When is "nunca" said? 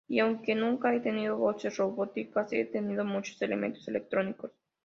0.55-0.91